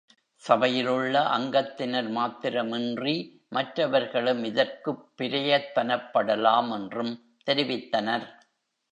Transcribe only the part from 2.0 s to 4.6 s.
மாத்திரமின்றி, மற்றவர்களும்